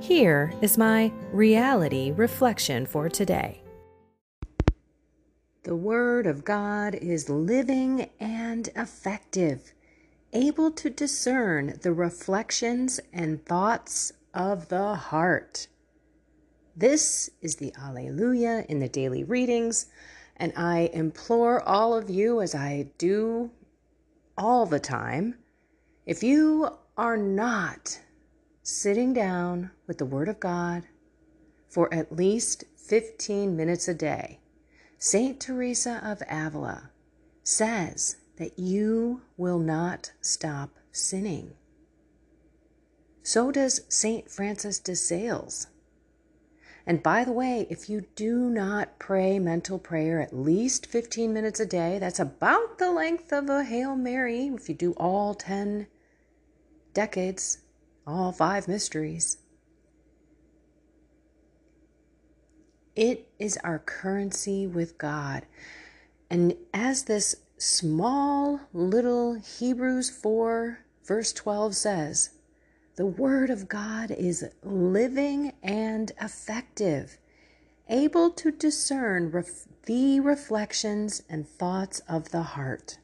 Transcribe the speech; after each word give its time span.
Here 0.00 0.52
is 0.60 0.76
my 0.76 1.10
reality 1.32 2.12
reflection 2.12 2.86
for 2.86 3.08
today. 3.08 3.62
The 5.64 5.74
Word 5.74 6.26
of 6.26 6.44
God 6.44 6.94
is 6.94 7.30
living 7.30 8.10
and 8.20 8.68
effective, 8.76 9.72
able 10.32 10.70
to 10.72 10.90
discern 10.90 11.78
the 11.82 11.92
reflections 11.92 13.00
and 13.12 13.44
thoughts 13.44 14.12
of 14.32 14.68
the 14.68 14.94
heart. 14.94 15.66
This 16.76 17.30
is 17.40 17.56
the 17.56 17.72
Alleluia 17.76 18.64
in 18.68 18.78
the 18.78 18.88
daily 18.88 19.24
readings, 19.24 19.86
and 20.36 20.52
I 20.56 20.90
implore 20.92 21.62
all 21.62 21.94
of 21.94 22.10
you, 22.10 22.42
as 22.42 22.54
I 22.54 22.90
do 22.98 23.50
all 24.36 24.66
the 24.66 24.78
time, 24.78 25.36
if 26.04 26.22
you 26.22 26.68
are 26.96 27.16
not 27.16 28.00
sitting 28.66 29.12
down 29.12 29.70
with 29.86 29.96
the 29.96 30.04
Word 30.04 30.28
of 30.28 30.40
God 30.40 30.82
for 31.68 31.92
at 31.94 32.16
least 32.16 32.64
15 32.76 33.56
minutes 33.56 33.86
a 33.86 33.94
day. 33.94 34.40
St. 34.98 35.38
Teresa 35.38 36.00
of 36.02 36.20
Avila 36.28 36.90
says 37.44 38.16
that 38.38 38.58
you 38.58 39.22
will 39.36 39.60
not 39.60 40.10
stop 40.20 40.70
sinning. 40.90 41.52
So 43.22 43.52
does 43.52 43.82
St. 43.88 44.28
Francis 44.28 44.80
de 44.80 44.96
Sales. 44.96 45.68
And 46.84 47.04
by 47.04 47.22
the 47.22 47.30
way, 47.30 47.68
if 47.70 47.88
you 47.88 48.06
do 48.16 48.50
not 48.50 48.98
pray 48.98 49.38
mental 49.38 49.78
prayer 49.78 50.20
at 50.20 50.36
least 50.36 50.86
15 50.86 51.32
minutes 51.32 51.60
a 51.60 51.66
day, 51.66 52.00
that's 52.00 52.18
about 52.18 52.78
the 52.78 52.90
length 52.90 53.32
of 53.32 53.48
a 53.48 53.62
Hail 53.62 53.94
Mary 53.94 54.48
if 54.48 54.68
you 54.68 54.74
do 54.74 54.92
all 54.94 55.34
10 55.34 55.86
decades 56.94 57.58
all 58.06 58.32
five 58.32 58.68
mysteries. 58.68 59.38
It 62.94 63.28
is 63.38 63.58
our 63.58 63.78
currency 63.78 64.66
with 64.66 64.96
God. 64.96 65.44
And 66.30 66.54
as 66.72 67.04
this 67.04 67.36
small 67.58 68.60
little 68.72 69.34
Hebrews 69.34 70.10
4, 70.10 70.78
verse 71.04 71.32
12 71.32 71.76
says, 71.76 72.30
the 72.96 73.06
Word 73.06 73.50
of 73.50 73.68
God 73.68 74.10
is 74.10 74.48
living 74.62 75.52
and 75.62 76.12
effective, 76.20 77.18
able 77.90 78.30
to 78.30 78.50
discern 78.50 79.30
ref- 79.30 79.66
the 79.84 80.18
reflections 80.20 81.22
and 81.28 81.46
thoughts 81.46 82.00
of 82.08 82.30
the 82.30 82.42
heart. 82.42 82.98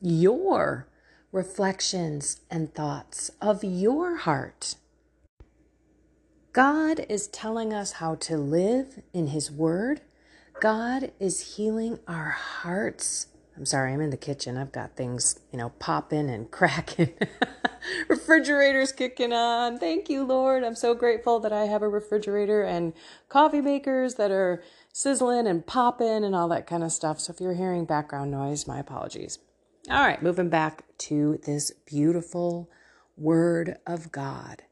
Your 0.00 0.88
reflections 1.34 2.40
and 2.48 2.72
thoughts 2.72 3.28
of 3.42 3.64
your 3.64 4.18
heart. 4.18 4.76
God 6.52 7.04
is 7.08 7.26
telling 7.26 7.72
us 7.72 7.94
how 7.94 8.14
to 8.14 8.36
live 8.38 9.02
in 9.12 9.26
His 9.26 9.50
Word. 9.50 10.00
God 10.60 11.10
is 11.18 11.56
healing 11.56 11.98
our 12.06 12.30
hearts. 12.30 13.26
I'm 13.56 13.66
sorry, 13.66 13.92
I'm 13.92 14.00
in 14.00 14.10
the 14.10 14.16
kitchen. 14.16 14.56
I've 14.56 14.70
got 14.70 14.94
things, 14.94 15.40
you 15.50 15.58
know, 15.58 15.70
popping 15.80 16.30
and 16.30 16.48
cracking. 16.52 17.12
Refrigerators 18.08 18.92
kicking 18.92 19.32
on. 19.32 19.78
Thank 19.78 20.08
you, 20.08 20.22
Lord. 20.22 20.62
I'm 20.62 20.76
so 20.76 20.94
grateful 20.94 21.40
that 21.40 21.52
I 21.52 21.64
have 21.64 21.82
a 21.82 21.88
refrigerator 21.88 22.62
and 22.62 22.92
coffee 23.28 23.60
makers 23.60 24.14
that 24.14 24.30
are 24.30 24.62
sizzling 24.92 25.48
and 25.48 25.66
popping 25.66 26.22
and 26.22 26.32
all 26.36 26.48
that 26.50 26.68
kind 26.68 26.84
of 26.84 26.92
stuff. 26.92 27.18
So 27.18 27.32
if 27.32 27.40
you're 27.40 27.54
hearing 27.54 27.86
background 27.86 28.30
noise, 28.30 28.68
my 28.68 28.78
apologies. 28.78 29.40
All 29.90 30.00
right, 30.00 30.22
moving 30.22 30.48
back 30.48 30.84
to 30.96 31.38
this 31.44 31.70
beautiful 31.84 32.70
Word 33.18 33.76
of 33.86 34.10
God. 34.10 34.62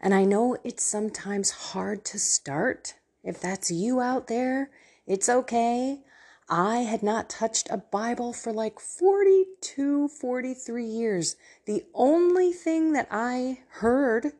And 0.00 0.14
I 0.14 0.24
know 0.24 0.56
it's 0.64 0.82
sometimes 0.82 1.50
hard 1.50 2.02
to 2.06 2.18
start. 2.18 2.94
If 3.22 3.38
that's 3.38 3.70
you 3.70 4.00
out 4.00 4.28
there, 4.28 4.70
it's 5.06 5.28
okay. 5.28 6.00
I 6.48 6.78
had 6.78 7.02
not 7.02 7.28
touched 7.28 7.68
a 7.70 7.76
Bible 7.76 8.32
for 8.32 8.50
like 8.50 8.80
42, 8.80 10.08
43 10.08 10.86
years. 10.86 11.36
The 11.66 11.84
only 11.92 12.50
thing 12.50 12.94
that 12.94 13.08
I 13.10 13.58
heard 13.68 14.32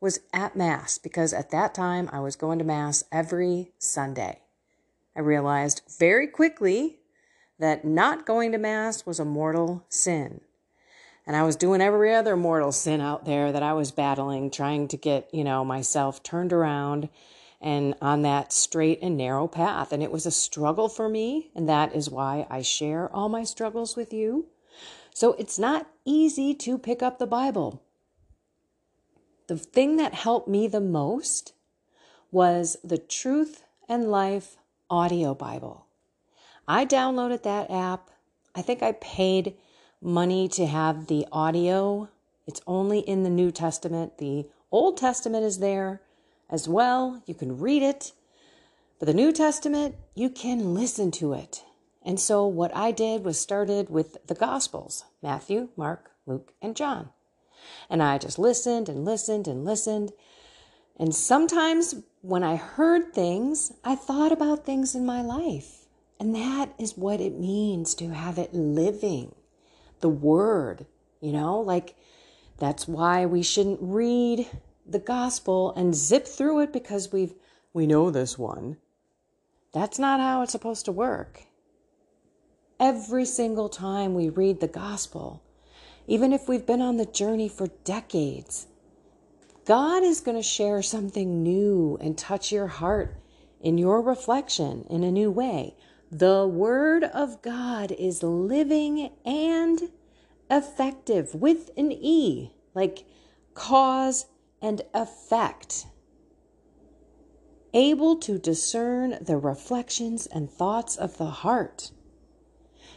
was 0.00 0.20
at 0.32 0.54
Mass 0.54 0.98
because 0.98 1.32
at 1.32 1.50
that 1.50 1.74
time 1.74 2.08
I 2.12 2.20
was 2.20 2.36
going 2.36 2.60
to 2.60 2.64
Mass 2.64 3.02
every 3.10 3.72
Sunday. 3.78 4.42
I 5.16 5.20
realized 5.20 5.82
very 5.98 6.28
quickly 6.28 7.00
that 7.62 7.84
not 7.84 8.26
going 8.26 8.50
to 8.50 8.58
Mass 8.58 9.06
was 9.06 9.20
a 9.20 9.24
mortal 9.24 9.84
sin. 9.88 10.40
And 11.24 11.36
I 11.36 11.44
was 11.44 11.54
doing 11.54 11.80
every 11.80 12.12
other 12.12 12.36
mortal 12.36 12.72
sin 12.72 13.00
out 13.00 13.24
there 13.24 13.52
that 13.52 13.62
I 13.62 13.72
was 13.72 13.92
battling, 13.92 14.50
trying 14.50 14.88
to 14.88 14.96
get, 14.96 15.32
you 15.32 15.44
know, 15.44 15.64
myself 15.64 16.24
turned 16.24 16.52
around 16.52 17.08
and 17.60 17.94
on 18.02 18.22
that 18.22 18.52
straight 18.52 18.98
and 19.00 19.16
narrow 19.16 19.46
path. 19.46 19.92
And 19.92 20.02
it 20.02 20.10
was 20.10 20.26
a 20.26 20.32
struggle 20.32 20.88
for 20.88 21.08
me. 21.08 21.52
And 21.54 21.68
that 21.68 21.94
is 21.94 22.10
why 22.10 22.48
I 22.50 22.62
share 22.62 23.08
all 23.14 23.28
my 23.28 23.44
struggles 23.44 23.94
with 23.94 24.12
you. 24.12 24.46
So 25.14 25.34
it's 25.34 25.60
not 25.60 25.86
easy 26.04 26.54
to 26.54 26.76
pick 26.76 27.00
up 27.00 27.20
the 27.20 27.28
Bible. 27.28 27.80
The 29.46 29.56
thing 29.56 29.98
that 29.98 30.14
helped 30.14 30.48
me 30.48 30.66
the 30.66 30.80
most 30.80 31.52
was 32.32 32.76
the 32.82 32.98
Truth 32.98 33.62
and 33.88 34.10
Life 34.10 34.56
audio 34.90 35.32
Bible. 35.32 35.81
I 36.66 36.86
downloaded 36.86 37.42
that 37.42 37.70
app. 37.70 38.10
I 38.54 38.62
think 38.62 38.82
I 38.82 38.92
paid 38.92 39.54
money 40.00 40.48
to 40.48 40.66
have 40.66 41.06
the 41.06 41.26
audio. 41.32 42.08
It's 42.46 42.60
only 42.66 43.00
in 43.00 43.22
the 43.22 43.30
New 43.30 43.50
Testament. 43.50 44.18
The 44.18 44.46
Old 44.70 44.96
Testament 44.96 45.44
is 45.44 45.58
there 45.58 46.02
as 46.50 46.68
well. 46.68 47.22
You 47.26 47.34
can 47.34 47.58
read 47.58 47.82
it. 47.82 48.12
But 48.98 49.06
the 49.06 49.14
New 49.14 49.32
Testament, 49.32 49.96
you 50.14 50.30
can 50.30 50.74
listen 50.74 51.10
to 51.12 51.32
it. 51.32 51.64
And 52.04 52.18
so 52.20 52.46
what 52.46 52.74
I 52.76 52.90
did 52.90 53.24
was 53.24 53.38
started 53.38 53.90
with 53.90 54.26
the 54.26 54.34
Gospels 54.34 55.04
Matthew, 55.22 55.68
Mark, 55.76 56.10
Luke, 56.26 56.52
and 56.60 56.76
John. 56.76 57.10
And 57.88 58.02
I 58.02 58.18
just 58.18 58.38
listened 58.38 58.88
and 58.88 59.04
listened 59.04 59.46
and 59.48 59.64
listened. 59.64 60.12
And 60.96 61.14
sometimes 61.14 61.96
when 62.20 62.42
I 62.42 62.56
heard 62.56 63.12
things, 63.12 63.72
I 63.84 63.94
thought 63.94 64.32
about 64.32 64.64
things 64.64 64.94
in 64.94 65.06
my 65.06 65.22
life. 65.22 65.81
And 66.22 66.36
that 66.36 66.72
is 66.78 66.96
what 66.96 67.20
it 67.20 67.36
means 67.36 67.96
to 67.96 68.10
have 68.10 68.38
it 68.38 68.54
living. 68.54 69.34
The 69.98 70.08
word, 70.08 70.86
you 71.20 71.32
know, 71.32 71.58
like 71.58 71.96
that's 72.58 72.86
why 72.86 73.26
we 73.26 73.42
shouldn't 73.42 73.80
read 73.82 74.46
the 74.86 75.00
gospel 75.00 75.74
and 75.74 75.96
zip 75.96 76.28
through 76.28 76.60
it 76.60 76.72
because 76.72 77.10
we've 77.10 77.34
we 77.72 77.88
know 77.88 78.08
this 78.08 78.38
one. 78.38 78.76
That's 79.72 79.98
not 79.98 80.20
how 80.20 80.42
it's 80.42 80.52
supposed 80.52 80.84
to 80.84 80.92
work. 80.92 81.42
Every 82.78 83.24
single 83.24 83.68
time 83.68 84.14
we 84.14 84.28
read 84.28 84.60
the 84.60 84.68
gospel, 84.68 85.42
even 86.06 86.32
if 86.32 86.48
we've 86.48 86.64
been 86.64 86.80
on 86.80 86.98
the 86.98 87.06
journey 87.06 87.48
for 87.48 87.66
decades, 87.82 88.68
God 89.64 90.04
is 90.04 90.20
going 90.20 90.36
to 90.36 90.42
share 90.44 90.82
something 90.82 91.42
new 91.42 91.98
and 92.00 92.16
touch 92.16 92.52
your 92.52 92.68
heart 92.68 93.16
in 93.60 93.76
your 93.76 94.00
reflection 94.00 94.86
in 94.88 95.02
a 95.02 95.10
new 95.10 95.28
way. 95.28 95.74
The 96.12 96.46
Word 96.46 97.04
of 97.04 97.40
God 97.40 97.90
is 97.90 98.22
living 98.22 99.12
and 99.24 99.90
effective 100.50 101.34
with 101.34 101.70
an 101.74 101.90
E, 101.90 102.52
like 102.74 103.06
cause 103.54 104.26
and 104.60 104.82
effect. 104.92 105.86
able 107.74 108.16
to 108.16 108.38
discern 108.38 109.18
the 109.22 109.38
reflections 109.38 110.26
and 110.26 110.50
thoughts 110.50 110.96
of 110.96 111.16
the 111.16 111.30
heart. 111.30 111.90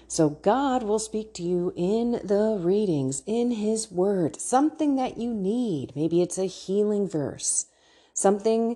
So, 0.07 0.29
God 0.29 0.83
will 0.83 0.99
speak 0.99 1.33
to 1.35 1.43
you 1.43 1.73
in 1.75 2.19
the 2.23 2.57
readings, 2.59 3.23
in 3.25 3.51
His 3.51 3.89
Word, 3.91 4.41
something 4.41 4.97
that 4.97 5.17
you 5.17 5.33
need. 5.33 5.93
Maybe 5.95 6.21
it's 6.21 6.37
a 6.37 6.45
healing 6.45 7.07
verse, 7.07 7.67
something 8.13 8.75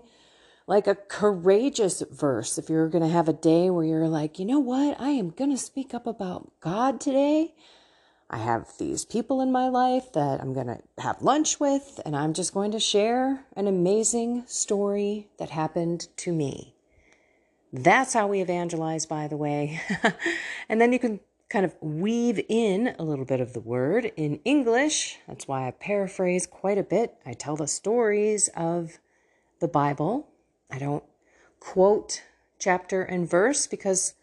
like 0.70 0.86
a 0.86 0.94
courageous 0.94 2.04
verse. 2.12 2.60
If 2.60 2.70
you're 2.70 2.90
going 2.90 3.04
to 3.04 3.10
have 3.10 3.28
a 3.28 3.34
day 3.34 3.72
where 3.72 3.84
you're 3.84 4.08
like, 4.08 4.38
you 4.38 4.46
know 4.46 4.60
what, 4.60 5.02
I 5.02 5.10
am 5.10 5.32
going 5.32 5.50
to 5.50 5.58
speak 5.58 5.96
up 5.96 6.06
about 6.06 6.52
God 6.62 7.02
today. 7.02 7.56
I 8.30 8.38
have 8.38 8.68
these 8.78 9.04
people 9.04 9.42
in 9.42 9.52
my 9.52 9.68
life 9.68 10.14
that 10.14 10.40
I'm 10.40 10.54
going 10.54 10.68
to 10.68 10.80
have 11.00 11.24
lunch 11.24 11.60
with, 11.60 12.00
and 12.06 12.16
I'm 12.16 12.34
just 12.34 12.54
going 12.54 12.70
to 12.74 12.80
share 12.80 13.46
an 13.56 13.66
amazing 13.66 14.44
story 14.46 15.28
that 15.40 15.50
happened 15.50 16.08
to 16.18 16.32
me. 16.32 16.76
That's 17.74 18.14
how 18.14 18.28
we 18.28 18.40
evangelize, 18.40 19.08
by 19.08 19.28
the 19.28 19.38
way. 19.38 19.82
and 20.70 20.80
then 20.80 20.94
you 20.94 21.00
can 21.00 21.20
kind 21.50 21.66
of 21.66 21.74
weave 21.82 22.40
in 22.48 22.94
a 23.00 23.04
little 23.04 23.26
bit 23.26 23.42
of 23.42 23.54
the 23.54 23.60
word 23.60 24.12
in 24.16 24.40
English. 24.46 25.18
That's 25.28 25.48
why 25.48 25.68
I 25.68 25.72
paraphrase 25.72 26.46
quite 26.46 26.78
a 26.78 26.84
bit. 26.84 27.16
I 27.26 27.34
tell 27.34 27.56
the 27.56 27.66
stories 27.66 28.50
of 28.56 29.00
the 29.60 29.68
Bible. 29.68 30.29
I 30.70 30.80
don't 30.80 31.04
quote 31.60 32.24
chapter 32.60 33.02
and 33.02 33.30
verse 33.30 33.68
because 33.68 34.14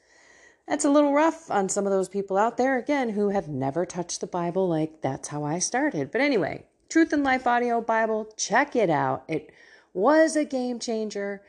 that's 0.69 0.84
a 0.84 0.90
little 0.90 1.12
rough 1.12 1.50
on 1.50 1.69
some 1.69 1.87
of 1.87 1.93
those 1.93 2.08
people 2.08 2.37
out 2.37 2.56
there, 2.56 2.76
again, 2.76 3.10
who 3.10 3.31
have 3.31 3.48
never 3.48 3.87
touched 3.87 4.20
the 4.20 4.26
Bible 4.26 4.69
like 4.69 5.00
that's 5.00 5.28
how 5.28 5.44
I 5.44 5.58
started. 5.58 6.10
But 6.10 6.20
anyway, 6.20 6.64
Truth 6.88 7.12
and 7.12 7.25
Life 7.25 7.46
Audio 7.46 7.81
Bible, 7.81 8.28
check 8.37 8.75
it 8.75 8.90
out. 8.90 9.25
It 9.28 9.52
was 9.94 10.37
a 10.37 10.44
game 10.44 10.78
changer 10.78 11.43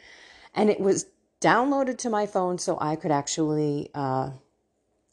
and 0.53 0.69
it 0.69 0.79
was 0.79 1.07
downloaded 1.41 1.97
to 1.99 2.09
my 2.09 2.25
phone 2.25 2.57
so 2.57 2.77
I 2.79 2.95
could 2.95 3.11
actually 3.11 3.89
uh, 3.93 4.31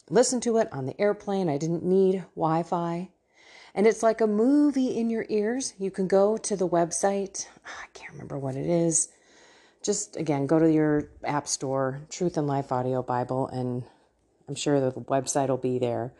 listen 0.09 0.39
to 0.41 0.57
it 0.57 0.69
on 0.71 0.85
the 0.85 0.99
airplane. 0.99 1.49
I 1.49 1.57
didn't 1.57 1.83
need 1.83 2.25
Wi 2.35 2.63
Fi. 2.63 3.09
And 3.73 3.85
it's 3.85 4.01
like 4.01 4.21
a 4.21 4.27
movie 4.27 4.97
in 4.97 5.09
your 5.09 5.25
ears. 5.29 5.73
You 5.77 5.91
can 5.91 6.07
go 6.07 6.37
to 6.37 6.55
the 6.55 6.67
website, 6.67 7.47
I 7.65 7.87
can't 7.93 8.13
remember 8.13 8.39
what 8.39 8.55
it 8.55 8.65
is. 8.65 9.09
Just 9.85 10.17
again, 10.17 10.47
go 10.47 10.57
to 10.57 10.71
your 10.71 11.09
app 11.23 11.47
store, 11.47 12.01
Truth 12.09 12.37
and 12.37 12.47
Life 12.47 12.71
Audio 12.71 13.03
Bible, 13.03 13.47
and 13.49 13.83
I'm 14.49 14.55
sure 14.55 14.79
the 14.79 14.91
website 14.91 15.49
will 15.49 15.57
be 15.57 15.77
there. 15.77 16.11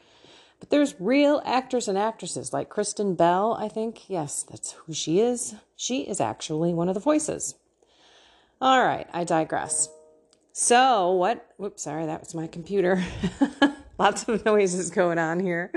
But 0.59 0.69
there's 0.69 0.93
real 0.99 1.41
actors 1.43 1.87
and 1.87 1.97
actresses 1.97 2.53
like 2.53 2.69
Kristen 2.69 3.15
Bell, 3.15 3.57
I 3.59 3.67
think. 3.67 4.07
Yes, 4.07 4.43
that's 4.43 4.73
who 4.73 4.93
she 4.93 5.19
is. 5.19 5.55
She 5.75 6.01
is 6.01 6.21
actually 6.21 6.75
one 6.75 6.89
of 6.89 6.93
the 6.93 6.99
voices. 6.99 7.55
All 8.61 8.85
right, 8.85 9.07
I 9.11 9.23
digress. 9.23 9.89
So, 10.53 11.13
what? 11.13 11.51
Whoops, 11.57 11.81
sorry, 11.81 12.05
that 12.05 12.19
was 12.19 12.35
my 12.35 12.45
computer. 12.45 13.03
Lots 13.97 14.27
of 14.27 14.45
noises 14.45 14.91
going 14.91 15.17
on 15.17 15.39
here. 15.39 15.71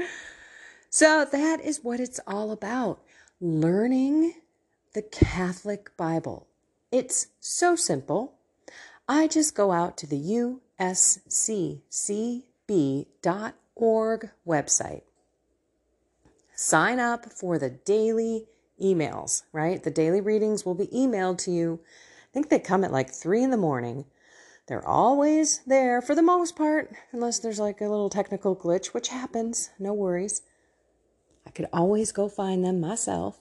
So, 0.91 1.25
that 1.25 1.63
is 1.63 1.81
what 1.83 2.01
it's 2.01 2.21
all 2.27 2.53
about 2.53 3.01
learning 3.41 4.35
the 4.93 5.03
Catholic 5.03 5.97
Bible. 5.97 6.48
It's 6.91 7.27
so 7.39 7.77
simple. 7.77 8.35
I 9.07 9.29
just 9.29 9.55
go 9.55 9.73
out 9.73 9.97
to 9.99 10.07
the 10.07 10.17
usccb.org 10.81 11.91
website. 14.47 15.03
Sign 16.55 16.99
up 16.99 17.33
for 17.33 17.59
the 17.59 17.71
daily 17.71 18.47
emails, 18.83 19.43
right? 19.53 19.83
The 19.83 19.91
daily 19.91 20.21
readings 20.21 20.65
will 20.65 20.75
be 20.75 20.87
emailed 20.89 21.39
to 21.39 21.51
you. 21.51 21.81
I 22.31 22.33
think 22.33 22.49
they 22.49 22.59
come 22.59 22.85
at 22.85 22.93
like 22.93 23.11
three 23.11 23.43
in 23.43 23.51
the 23.51 23.57
morning. 23.57 24.07
They're 24.67 24.87
always 24.87 25.61
there 25.67 26.03
for 26.03 26.15
the 26.15 26.23
most 26.23 26.57
part, 26.57 26.95
unless 27.13 27.39
there's 27.39 27.59
like 27.59 27.81
a 27.81 27.89
little 27.89 28.11
technical 28.11 28.57
glitch, 28.57 28.89
which 28.89 29.09
happens. 29.09 29.71
No 29.79 29.93
worries. 29.93 30.43
I 31.47 31.51
could 31.51 31.69
always 31.73 32.13
go 32.13 32.29
find 32.29 32.65
them 32.65 32.81
myself. 32.81 33.41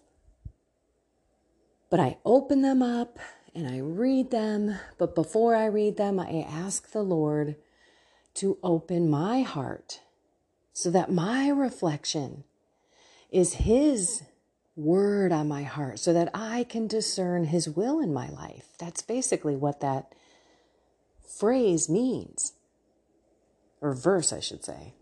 But 1.89 1.99
I 1.99 2.17
open 2.25 2.61
them 2.61 2.81
up 2.81 3.19
and 3.57 3.67
I 3.67 3.79
read 3.79 4.29
them. 4.29 4.77
But 4.99 5.15
before 5.15 5.55
I 5.55 5.65
read 5.65 5.97
them, 5.97 6.19
I 6.19 6.45
ask 6.47 6.91
the 6.91 7.01
Lord 7.01 7.55
to 8.35 8.59
open 8.61 9.09
my 9.09 9.41
heart 9.41 10.01
so 10.73 10.91
that 10.91 11.11
my 11.11 11.49
reflection 11.49 12.43
is 13.31 13.55
His 13.55 14.21
word 14.75 15.31
on 15.31 15.47
my 15.47 15.63
heart 15.63 15.97
so 15.97 16.13
that 16.13 16.29
I 16.35 16.65
can 16.65 16.85
discern 16.85 17.45
His 17.45 17.67
will 17.67 17.99
in 17.99 18.13
my 18.13 18.29
life. 18.29 18.67
That's 18.77 19.01
basically 19.01 19.55
what 19.55 19.79
that 19.81 20.13
phrase 21.27 21.89
means, 21.89 22.53
or 23.81 23.95
verse, 23.95 24.31
I 24.31 24.39
should 24.39 24.63
say. 24.63 24.93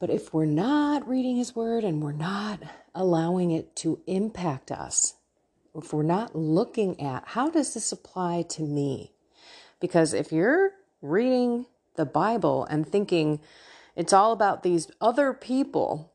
But 0.00 0.08
if 0.08 0.32
we're 0.32 0.46
not 0.46 1.06
reading 1.06 1.36
His 1.36 1.54
word 1.54 1.84
and 1.84 2.02
we're 2.02 2.12
not 2.12 2.60
allowing 2.94 3.50
it 3.50 3.76
to 3.76 4.00
impact 4.06 4.72
us, 4.72 5.16
if 5.78 5.92
we're 5.92 6.02
not 6.02 6.34
looking 6.34 7.00
at 7.00 7.24
how 7.26 7.50
does 7.50 7.74
this 7.74 7.92
apply 7.92 8.42
to 8.50 8.62
me? 8.62 9.12
Because 9.80 10.12
if 10.14 10.32
you're 10.32 10.72
reading 11.02 11.66
the 11.96 12.06
Bible 12.06 12.64
and 12.66 12.86
thinking 12.86 13.40
it's 13.94 14.12
all 14.12 14.32
about 14.32 14.62
these 14.62 14.90
other 15.00 15.32
people 15.32 16.12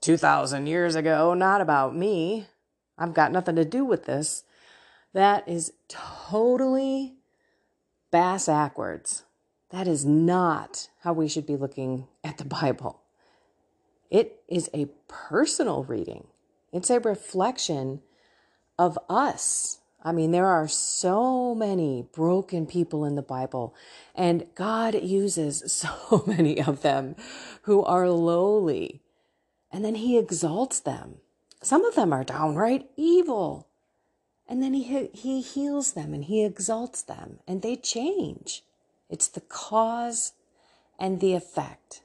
2,000 0.00 0.66
years 0.66 0.94
ago, 0.94 1.34
not 1.34 1.60
about 1.60 1.96
me, 1.96 2.46
I've 2.98 3.14
got 3.14 3.32
nothing 3.32 3.56
to 3.56 3.64
do 3.64 3.84
with 3.84 4.04
this, 4.04 4.44
that 5.12 5.48
is 5.48 5.72
totally 5.88 7.14
bass 8.10 8.46
backwards. 8.46 9.24
That 9.70 9.88
is 9.88 10.04
not 10.04 10.88
how 11.00 11.12
we 11.12 11.28
should 11.28 11.46
be 11.46 11.56
looking 11.56 12.06
at 12.22 12.38
the 12.38 12.44
Bible. 12.44 13.00
It 14.10 14.42
is 14.48 14.70
a 14.72 14.86
personal 15.08 15.84
reading, 15.84 16.26
it's 16.72 16.90
a 16.90 17.00
reflection 17.00 18.00
of 18.78 18.98
us. 19.08 19.78
I 20.02 20.12
mean, 20.12 20.32
there 20.32 20.46
are 20.46 20.68
so 20.68 21.54
many 21.54 22.06
broken 22.12 22.66
people 22.66 23.04
in 23.04 23.14
the 23.14 23.22
Bible, 23.22 23.74
and 24.14 24.46
God 24.54 24.94
uses 25.02 25.72
so 25.72 26.24
many 26.26 26.60
of 26.60 26.82
them 26.82 27.16
who 27.62 27.82
are 27.84 28.08
lowly, 28.10 29.00
and 29.70 29.84
then 29.84 29.94
He 29.96 30.18
exalts 30.18 30.80
them. 30.80 31.16
Some 31.62 31.84
of 31.84 31.94
them 31.94 32.12
are 32.12 32.24
downright 32.24 32.90
evil, 32.96 33.68
and 34.46 34.62
then 34.62 34.74
He, 34.74 35.08
he 35.14 35.40
heals 35.40 35.92
them 35.92 36.12
and 36.12 36.24
He 36.24 36.44
exalts 36.44 37.02
them, 37.02 37.38
and 37.48 37.62
they 37.62 37.76
change. 37.76 38.62
It's 39.08 39.28
the 39.28 39.40
cause 39.40 40.32
and 40.98 41.20
the 41.20 41.34
effect, 41.34 42.02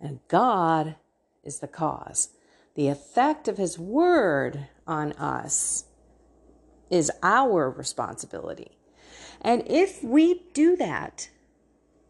and 0.00 0.18
God 0.28 0.96
is 1.44 1.60
the 1.60 1.68
cause. 1.68 2.30
The 2.74 2.88
effect 2.88 3.46
of 3.46 3.56
His 3.56 3.78
word 3.78 4.66
on 4.86 5.12
us 5.12 5.84
is 6.90 7.10
our 7.22 7.70
responsibility. 7.70 8.72
And 9.40 9.62
if 9.66 10.02
we 10.02 10.42
do 10.54 10.76
that, 10.76 11.28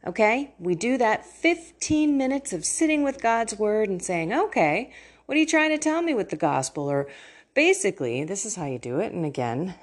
okay, 0.07 0.55
we 0.59 0.75
do 0.75 0.97
that 0.99 1.27
15 1.27 2.17
minutes 2.17 2.53
of 2.53 2.65
sitting 2.65 3.03
with 3.03 3.21
God's 3.21 3.57
word 3.57 3.89
and 3.89 4.03
saying, 4.03 4.33
okay, 4.33 4.93
what 5.27 5.37
are 5.37 5.41
you 5.41 5.47
trying 5.47 5.71
to 5.71 5.79
tell 5.79 6.03
me 6.03 6.15
with 6.15 6.31
the 6.31 6.37
gospel? 6.37 6.89
Or 6.91 7.09
basically, 7.55 8.25
this 8.25 8.47
is 8.47 8.55
how 8.55 8.67
you 8.67 8.79
do 8.79 9.01
it. 9.01 9.13
And 9.13 9.25
again, 9.25 9.75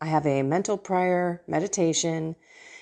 I 0.00 0.06
have 0.06 0.26
a 0.26 0.42
mental 0.42 0.76
prayer 0.76 1.42
meditation. 1.46 2.36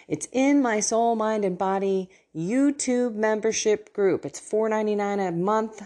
It's 0.08 0.28
in 0.32 0.62
my 0.62 0.80
soul, 0.80 1.16
mind, 1.16 1.44
and 1.44 1.58
body 1.58 2.10
YouTube 2.34 3.14
membership 3.14 3.92
group. 3.92 4.24
It's 4.24 4.40
$4.99 4.40 5.28
a 5.28 5.32
month. 5.32 5.82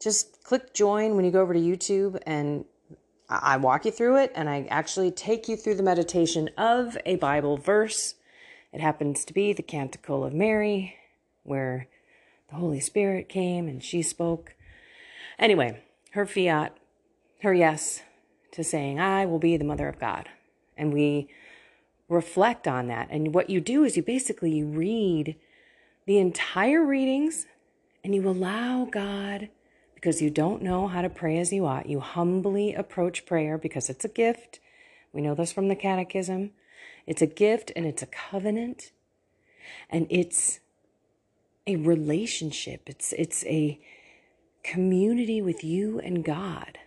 Just 0.00 0.42
click 0.44 0.72
join 0.72 1.16
when 1.16 1.24
you 1.24 1.30
go 1.30 1.42
over 1.42 1.52
to 1.52 1.60
YouTube 1.60 2.20
and 2.24 2.64
I 3.30 3.56
walk 3.58 3.84
you 3.84 3.92
through 3.92 4.16
it 4.16 4.32
and 4.34 4.50
I 4.50 4.66
actually 4.70 5.12
take 5.12 5.48
you 5.48 5.56
through 5.56 5.76
the 5.76 5.84
meditation 5.84 6.50
of 6.58 6.98
a 7.06 7.14
Bible 7.16 7.56
verse. 7.56 8.16
It 8.72 8.80
happens 8.80 9.24
to 9.24 9.32
be 9.32 9.52
the 9.52 9.62
Canticle 9.62 10.24
of 10.24 10.34
Mary, 10.34 10.96
where 11.44 11.86
the 12.48 12.56
Holy 12.56 12.80
Spirit 12.80 13.28
came 13.28 13.68
and 13.68 13.84
she 13.84 14.02
spoke. 14.02 14.54
Anyway, 15.38 15.80
her 16.12 16.26
fiat, 16.26 16.76
her 17.42 17.54
yes 17.54 18.02
to 18.52 18.64
saying, 18.64 18.98
I 18.98 19.26
will 19.26 19.38
be 19.38 19.56
the 19.56 19.64
mother 19.64 19.88
of 19.88 20.00
God. 20.00 20.28
And 20.76 20.92
we 20.92 21.28
reflect 22.08 22.66
on 22.66 22.88
that. 22.88 23.06
And 23.10 23.32
what 23.32 23.48
you 23.48 23.60
do 23.60 23.84
is 23.84 23.96
you 23.96 24.02
basically 24.02 24.64
read 24.64 25.36
the 26.06 26.18
entire 26.18 26.84
readings 26.84 27.46
and 28.02 28.12
you 28.12 28.28
allow 28.28 28.88
God 28.90 29.50
because 30.00 30.22
you 30.22 30.30
don't 30.30 30.62
know 30.62 30.88
how 30.88 31.02
to 31.02 31.10
pray 31.10 31.38
as 31.38 31.52
you 31.52 31.66
ought. 31.66 31.86
You 31.86 32.00
humbly 32.00 32.72
approach 32.72 33.26
prayer 33.26 33.58
because 33.58 33.90
it's 33.90 34.04
a 34.04 34.08
gift. 34.08 34.58
We 35.12 35.20
know 35.20 35.34
this 35.34 35.52
from 35.52 35.68
the 35.68 35.76
Catechism. 35.76 36.52
It's 37.06 37.20
a 37.20 37.26
gift 37.26 37.70
and 37.76 37.84
it's 37.84 38.02
a 38.02 38.06
covenant. 38.06 38.92
And 39.90 40.06
it's 40.08 40.60
a 41.66 41.76
relationship. 41.76 42.82
It's 42.86 43.12
it's 43.12 43.44
a 43.44 43.78
community 44.64 45.42
with 45.42 45.62
you 45.62 46.00
and 46.00 46.24
God. 46.24 46.78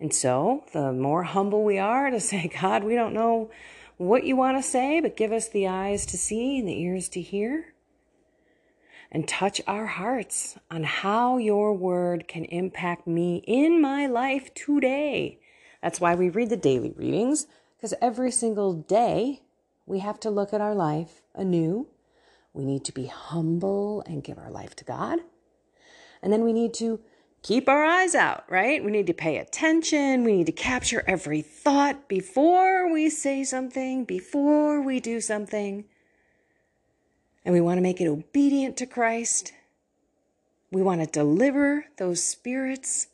And 0.00 0.12
so, 0.12 0.64
the 0.72 0.92
more 0.92 1.24
humble 1.24 1.64
we 1.64 1.78
are 1.78 2.10
to 2.10 2.20
say, 2.20 2.50
God, 2.60 2.82
we 2.82 2.94
don't 2.94 3.14
know 3.14 3.50
what 3.98 4.24
you 4.24 4.36
want 4.36 4.56
to 4.56 4.62
say, 4.62 5.00
but 5.00 5.16
give 5.16 5.32
us 5.32 5.48
the 5.48 5.68
eyes 5.68 6.06
to 6.06 6.18
see 6.18 6.58
and 6.58 6.68
the 6.68 6.80
ears 6.80 7.10
to 7.10 7.20
hear. 7.20 7.74
And 9.12 9.28
touch 9.28 9.60
our 9.66 9.86
hearts 9.86 10.58
on 10.70 10.82
how 10.82 11.38
your 11.38 11.72
word 11.72 12.26
can 12.26 12.44
impact 12.46 13.06
me 13.06 13.42
in 13.46 13.80
my 13.80 14.06
life 14.06 14.52
today. 14.54 15.38
That's 15.82 16.00
why 16.00 16.14
we 16.14 16.28
read 16.28 16.50
the 16.50 16.56
daily 16.56 16.92
readings, 16.96 17.46
because 17.76 17.94
every 18.02 18.30
single 18.30 18.72
day 18.72 19.42
we 19.86 20.00
have 20.00 20.18
to 20.20 20.30
look 20.30 20.52
at 20.52 20.60
our 20.60 20.74
life 20.74 21.22
anew. 21.34 21.86
We 22.52 22.64
need 22.64 22.84
to 22.86 22.92
be 22.92 23.06
humble 23.06 24.02
and 24.06 24.24
give 24.24 24.38
our 24.38 24.50
life 24.50 24.74
to 24.76 24.84
God. 24.84 25.20
And 26.22 26.32
then 26.32 26.42
we 26.42 26.52
need 26.52 26.74
to 26.74 26.98
keep 27.42 27.68
our 27.68 27.84
eyes 27.84 28.14
out, 28.16 28.44
right? 28.50 28.84
We 28.84 28.90
need 28.90 29.06
to 29.06 29.14
pay 29.14 29.36
attention. 29.36 30.24
We 30.24 30.38
need 30.38 30.46
to 30.46 30.52
capture 30.52 31.04
every 31.06 31.42
thought 31.42 32.08
before 32.08 32.92
we 32.92 33.08
say 33.08 33.44
something, 33.44 34.04
before 34.04 34.80
we 34.80 34.98
do 34.98 35.20
something. 35.20 35.84
And 37.46 37.54
we 37.54 37.60
want 37.60 37.78
to 37.78 37.82
make 37.82 38.00
it 38.00 38.08
obedient 38.08 38.76
to 38.78 38.86
Christ. 38.86 39.52
We 40.72 40.82
want 40.82 41.00
to 41.00 41.06
deliver 41.06 41.86
those 41.96 42.20
spirits. 42.20 43.06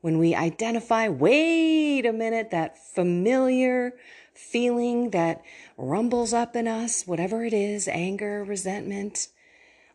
When 0.00 0.18
we 0.18 0.34
identify, 0.34 1.06
wait 1.06 2.04
a 2.04 2.12
minute, 2.12 2.50
that 2.50 2.76
familiar 2.76 3.92
feeling 4.34 5.10
that 5.10 5.42
rumbles 5.76 6.32
up 6.32 6.56
in 6.56 6.66
us, 6.66 7.06
whatever 7.06 7.44
it 7.44 7.52
is 7.52 7.86
anger, 7.86 8.42
resentment, 8.42 9.28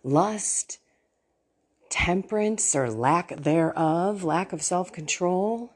lust, 0.01 0.79
temperance 1.89 2.73
or 2.73 2.89
lack 2.89 3.35
thereof, 3.35 4.23
lack 4.23 4.53
of 4.53 4.61
self 4.61 4.93
control. 4.93 5.73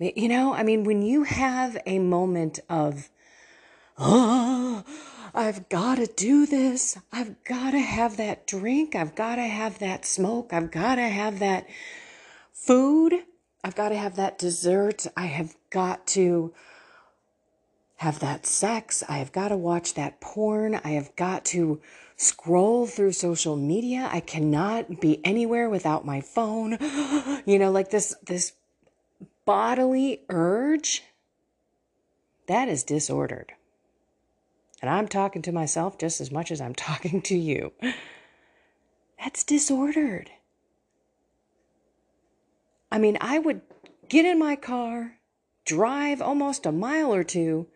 You 0.00 0.28
know, 0.28 0.54
I 0.54 0.64
mean, 0.64 0.82
when 0.82 1.02
you 1.02 1.22
have 1.22 1.78
a 1.86 2.00
moment 2.00 2.58
of, 2.68 3.10
oh, 3.96 4.82
I've 5.36 5.68
got 5.68 5.96
to 5.96 6.06
do 6.06 6.46
this. 6.46 6.98
I've 7.12 7.44
got 7.44 7.72
to 7.72 7.78
have 7.78 8.16
that 8.16 8.46
drink. 8.46 8.94
I've 8.94 9.14
got 9.14 9.36
to 9.36 9.42
have 9.42 9.78
that 9.80 10.06
smoke. 10.06 10.54
I've 10.54 10.70
got 10.70 10.94
to 10.94 11.02
have 11.02 11.40
that 11.40 11.66
food. 12.54 13.12
I've 13.62 13.74
got 13.74 13.90
to 13.90 13.96
have 13.96 14.16
that 14.16 14.38
dessert. 14.38 15.06
I 15.14 15.26
have 15.26 15.54
got 15.68 16.06
to 16.08 16.54
have 17.96 18.18
that 18.20 18.46
sex. 18.46 19.04
I 19.10 19.18
have 19.18 19.30
got 19.30 19.48
to 19.48 19.58
watch 19.58 19.92
that 19.92 20.20
porn. 20.22 20.80
I 20.82 20.92
have 20.92 21.14
got 21.16 21.44
to 21.46 21.82
scroll 22.16 22.86
through 22.86 23.12
social 23.12 23.56
media. 23.56 24.08
I 24.10 24.20
cannot 24.20 25.02
be 25.02 25.20
anywhere 25.22 25.68
without 25.68 26.06
my 26.06 26.22
phone. 26.22 26.78
you 27.44 27.58
know, 27.58 27.70
like 27.70 27.90
this 27.90 28.16
this 28.26 28.54
bodily 29.44 30.22
urge 30.30 31.02
that 32.46 32.68
is 32.68 32.84
disordered. 32.84 33.52
And 34.80 34.90
I'm 34.90 35.08
talking 35.08 35.42
to 35.42 35.52
myself 35.52 35.98
just 35.98 36.20
as 36.20 36.30
much 36.30 36.50
as 36.50 36.60
I'm 36.60 36.74
talking 36.88 37.22
to 37.22 37.36
you. 37.36 37.72
That's 39.18 39.44
disordered. 39.44 40.30
I 42.90 42.98
mean, 42.98 43.18
I 43.20 43.38
would 43.38 43.62
get 44.08 44.24
in 44.24 44.38
my 44.38 44.56
car, 44.56 45.18
drive 45.64 46.22
almost 46.22 46.66
a 46.66 46.72
mile 46.72 47.12
or 47.12 47.24
two, 47.24 47.66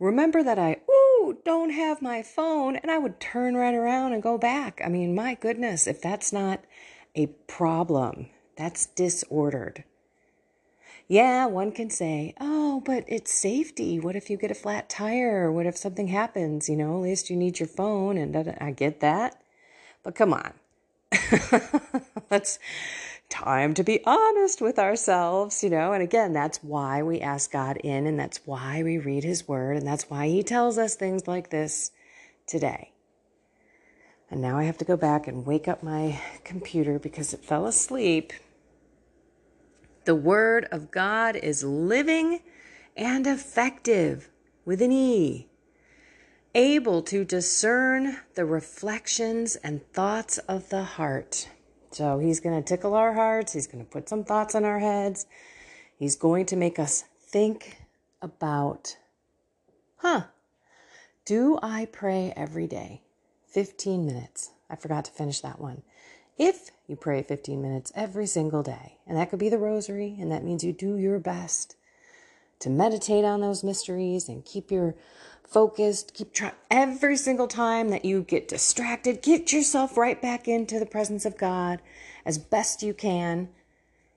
remember 0.00 0.42
that 0.42 0.58
I, 0.58 0.78
ooh, 0.90 1.38
don't 1.44 1.70
have 1.70 2.02
my 2.02 2.22
phone, 2.22 2.76
and 2.76 2.90
I 2.90 2.98
would 2.98 3.20
turn 3.20 3.56
right 3.56 3.74
around 3.74 4.12
and 4.12 4.22
go 4.22 4.36
back. 4.36 4.80
I 4.84 4.88
mean, 4.88 5.14
my 5.14 5.34
goodness, 5.34 5.86
if 5.86 6.02
that's 6.02 6.32
not 6.32 6.64
a 7.14 7.26
problem, 7.46 8.28
that's 8.56 8.86
disordered. 8.86 9.84
Yeah, 11.08 11.46
one 11.46 11.70
can 11.72 11.90
say, 11.90 12.34
oh, 12.40 12.65
but 12.86 13.04
it's 13.08 13.32
safety. 13.32 13.98
What 13.98 14.14
if 14.14 14.30
you 14.30 14.36
get 14.36 14.52
a 14.52 14.54
flat 14.54 14.88
tire? 14.88 15.50
What 15.50 15.66
if 15.66 15.76
something 15.76 16.06
happens? 16.06 16.68
You 16.68 16.76
know, 16.76 16.96
at 16.96 17.02
least 17.02 17.28
you 17.28 17.36
need 17.36 17.58
your 17.58 17.66
phone. 17.66 18.16
And 18.16 18.56
I 18.60 18.70
get 18.70 19.00
that. 19.00 19.42
But 20.04 20.14
come 20.14 20.32
on. 20.32 20.52
Let's 22.30 22.60
time 23.28 23.74
to 23.74 23.82
be 23.82 24.00
honest 24.04 24.60
with 24.60 24.78
ourselves, 24.78 25.64
you 25.64 25.70
know. 25.70 25.92
And 25.92 26.02
again, 26.02 26.32
that's 26.32 26.62
why 26.62 27.02
we 27.02 27.20
ask 27.20 27.50
God 27.50 27.76
in, 27.78 28.06
and 28.06 28.18
that's 28.18 28.40
why 28.44 28.82
we 28.82 28.98
read 28.98 29.24
His 29.24 29.48
Word, 29.48 29.76
and 29.76 29.86
that's 29.86 30.08
why 30.08 30.28
He 30.28 30.42
tells 30.42 30.78
us 30.78 30.94
things 30.94 31.26
like 31.26 31.50
this 31.50 31.90
today. 32.46 32.92
And 34.30 34.40
now 34.40 34.58
I 34.58 34.64
have 34.64 34.78
to 34.78 34.84
go 34.84 34.96
back 34.96 35.26
and 35.26 35.46
wake 35.46 35.66
up 35.68 35.82
my 35.82 36.20
computer 36.44 36.98
because 36.98 37.32
it 37.32 37.44
fell 37.44 37.66
asleep. 37.66 38.32
The 40.04 40.14
Word 40.14 40.68
of 40.70 40.90
God 40.90 41.34
is 41.34 41.64
living 41.64 42.40
and 42.96 43.26
effective 43.26 44.30
with 44.64 44.80
an 44.80 44.92
E, 44.92 45.48
able 46.54 47.02
to 47.02 47.24
discern 47.24 48.16
the 48.34 48.44
reflections 48.44 49.56
and 49.56 49.86
thoughts 49.92 50.38
of 50.38 50.70
the 50.70 50.82
heart. 50.82 51.48
So 51.90 52.18
he's 52.18 52.40
going 52.40 52.62
to 52.62 52.66
tickle 52.66 52.94
our 52.94 53.12
hearts. 53.12 53.52
He's 53.52 53.66
going 53.66 53.84
to 53.84 53.90
put 53.90 54.08
some 54.08 54.24
thoughts 54.24 54.54
in 54.54 54.64
our 54.64 54.78
heads. 54.78 55.26
He's 55.98 56.16
going 56.16 56.46
to 56.46 56.56
make 56.56 56.78
us 56.78 57.04
think 57.20 57.78
about, 58.22 58.96
huh, 59.96 60.24
do 61.24 61.58
I 61.62 61.86
pray 61.86 62.32
every 62.36 62.66
day? 62.66 63.02
15 63.48 64.04
minutes. 64.04 64.50
I 64.68 64.76
forgot 64.76 65.04
to 65.06 65.12
finish 65.12 65.40
that 65.40 65.60
one. 65.60 65.82
If 66.38 66.70
you 66.86 66.96
pray 66.96 67.22
15 67.22 67.62
minutes 67.62 67.92
every 67.94 68.26
single 68.26 68.62
day, 68.62 68.98
and 69.06 69.16
that 69.16 69.30
could 69.30 69.38
be 69.38 69.48
the 69.48 69.58
rosary, 69.58 70.16
and 70.20 70.30
that 70.30 70.44
means 70.44 70.62
you 70.64 70.72
do 70.72 70.96
your 70.98 71.18
best 71.18 71.76
to 72.60 72.70
meditate 72.70 73.24
on 73.24 73.40
those 73.40 73.64
mysteries 73.64 74.28
and 74.28 74.44
keep 74.44 74.70
your 74.70 74.94
focused. 75.46 76.14
Keep 76.14 76.32
trying 76.32 76.52
every 76.70 77.16
single 77.16 77.48
time 77.48 77.90
that 77.90 78.04
you 78.04 78.22
get 78.22 78.48
distracted, 78.48 79.22
get 79.22 79.52
yourself 79.52 79.96
right 79.96 80.20
back 80.20 80.48
into 80.48 80.78
the 80.78 80.86
presence 80.86 81.24
of 81.24 81.38
God 81.38 81.80
as 82.24 82.38
best 82.38 82.82
you 82.82 82.94
can. 82.94 83.48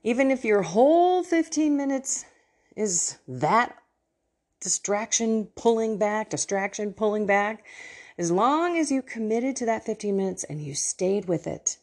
Even 0.03 0.31
if 0.31 0.45
your 0.45 0.61
whole 0.61 1.23
15 1.23 1.75
minutes 1.75 2.25
is 2.75 3.17
that 3.27 3.75
distraction 4.61 5.45
pulling 5.55 5.97
back, 5.97 6.29
distraction 6.29 6.93
pulling 6.93 7.25
back, 7.25 7.65
as 8.17 8.31
long 8.31 8.77
as 8.77 8.91
you 8.91 9.01
committed 9.01 9.55
to 9.57 9.65
that 9.65 9.85
15 9.85 10.15
minutes 10.15 10.43
and 10.43 10.61
you 10.61 10.73
stayed 10.73 11.25
with 11.25 11.47
it, 11.47 11.77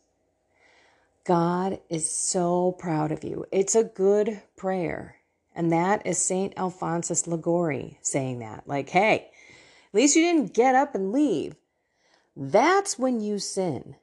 God 1.24 1.80
is 1.88 2.10
so 2.10 2.72
proud 2.78 3.10
of 3.10 3.24
you. 3.24 3.46
It's 3.50 3.74
a 3.74 3.84
good 3.84 4.42
prayer. 4.56 5.15
And 5.56 5.72
that 5.72 6.06
is 6.06 6.18
St. 6.18 6.52
Alphonsus 6.58 7.26
Liguori 7.26 7.98
saying 8.02 8.40
that. 8.40 8.68
Like, 8.68 8.90
hey, 8.90 9.30
at 9.88 9.94
least 9.94 10.14
you 10.14 10.20
didn't 10.22 10.52
get 10.52 10.74
up 10.74 10.94
and 10.94 11.10
leave. 11.10 11.56
That's 12.36 12.98
when 12.98 13.22
you 13.22 13.38
sin. 13.38 13.96